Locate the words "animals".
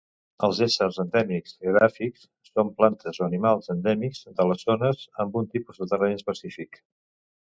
3.27-3.71